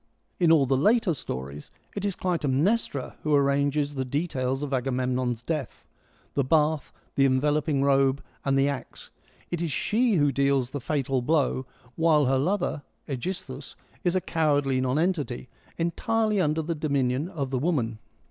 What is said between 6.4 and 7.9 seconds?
bath, the enveloping